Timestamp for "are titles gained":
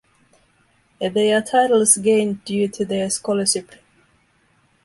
1.31-2.43